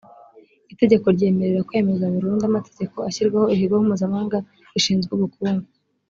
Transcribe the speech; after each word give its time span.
itegeko 0.73 1.05
ryemerera 1.15 1.65
kwemeza 1.69 2.13
burundu 2.15 2.43
amategeko 2.49 2.95
ashyiraho 3.07 3.45
ikigo 3.55 3.75
mpuzamahanga 3.85 4.37
gishinzwe 4.73 5.11
ubukungu 5.13 5.67